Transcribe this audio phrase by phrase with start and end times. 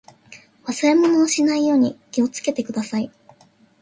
[0.63, 3.11] 忘れ物をしないように気をつけてください。